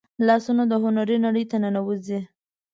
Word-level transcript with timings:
لاسونه 0.27 0.63
د 0.67 0.73
هنر 0.83 1.09
نړۍ 1.25 1.43
ته 1.51 1.57
ننوځي 1.63 2.19